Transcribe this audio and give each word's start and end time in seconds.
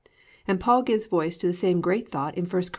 "+ 0.25 0.47
And 0.47 0.59
Paul 0.59 0.81
gives 0.81 1.05
voice 1.05 1.37
to 1.37 1.45
the 1.45 1.53
same 1.53 1.79
great 1.79 2.09
thought 2.09 2.35
in 2.35 2.45
1 2.47 2.63
Cor. 2.63 2.69